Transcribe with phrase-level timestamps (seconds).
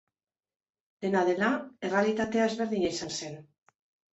[1.05, 1.49] Dena dela,
[1.91, 3.37] errealitatea ezberdina izan zen.